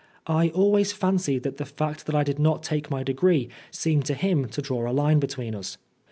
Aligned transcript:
I 0.25 0.49
always 0.49 0.91
fancied 0.93 1.43
that 1.43 1.57
the 1.57 1.63
fact 1.65 2.07
that 2.07 2.15
I 2.15 2.23
did 2.23 2.39
not 2.39 2.63
take 2.63 2.89
my 2.89 3.03
degree 3.03 3.49
seemed 3.69 4.05
to 4.05 4.15
him 4.15 4.47
to 4.49 4.59
draw 4.59 4.89
a 4.89 4.89
line 4.91 5.19
between 5.19 5.53
us. 5.53 5.77